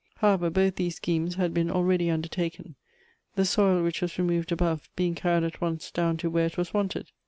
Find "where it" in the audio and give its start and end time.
6.31-6.57